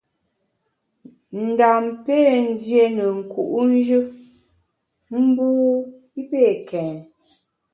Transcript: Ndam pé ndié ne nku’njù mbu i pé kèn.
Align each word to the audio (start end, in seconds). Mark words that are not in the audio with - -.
Ndam 1.45 1.83
pé 2.05 2.15
ndié 2.49 2.83
ne 2.95 3.05
nku’njù 3.17 4.01
mbu 5.25 5.49
i 6.19 6.21
pé 6.29 6.41
kèn. 6.69 6.95